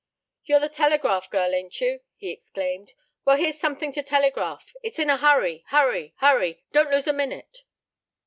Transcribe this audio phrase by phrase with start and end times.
[0.45, 2.93] "You're the telegraph girl, ain't you?" he exclaimed.
[3.23, 4.73] "Well, here's something to telegraph.
[4.81, 6.63] It's in a hurry, hurry, hurry.
[6.71, 7.65] Don't lose a minute."